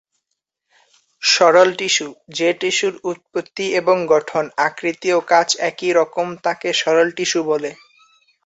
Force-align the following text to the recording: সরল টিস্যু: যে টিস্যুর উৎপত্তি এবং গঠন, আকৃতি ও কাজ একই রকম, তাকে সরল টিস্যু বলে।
সরল 1.23 1.69
টিস্যু: 1.79 2.07
যে 2.37 2.49
টিস্যুর 2.59 2.93
উৎপত্তি 3.11 3.65
এবং 3.79 3.97
গঠন, 4.13 4.43
আকৃতি 4.67 5.09
ও 5.13 5.29
কাজ 5.31 5.47
একই 5.69 5.91
রকম, 5.99 6.27
তাকে 6.45 6.67
সরল 6.81 7.07
টিস্যু 7.17 7.39
বলে। 7.51 7.71